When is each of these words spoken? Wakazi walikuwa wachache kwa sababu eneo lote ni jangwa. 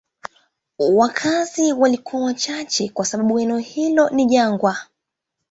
Wakazi 0.89 1.73
walikuwa 1.73 2.23
wachache 2.23 2.89
kwa 2.89 3.05
sababu 3.05 3.39
eneo 3.39 3.61
lote 3.95 4.15
ni 4.15 4.25
jangwa. 4.25 4.77